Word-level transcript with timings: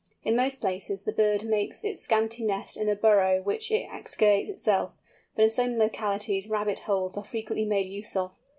In 0.23 0.35
most 0.35 0.61
places 0.61 1.03
the 1.03 1.11
bird 1.11 1.43
makes 1.45 1.83
its 1.83 2.01
scanty 2.01 2.43
nest 2.43 2.75
in 2.75 2.89
a 2.89 2.95
burrow 2.95 3.39
which 3.43 3.69
it 3.69 3.87
excavates 3.91 4.49
itself, 4.49 4.97
but 5.35 5.43
in 5.43 5.49
some 5.51 5.75
localities 5.77 6.49
rabbit 6.49 6.79
holes 6.79 7.15
are 7.17 7.23
frequently 7.23 7.65
made 7.65 7.85
use 7.85 8.15
of. 8.15 8.35